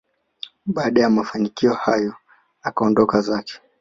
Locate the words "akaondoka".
2.63-3.21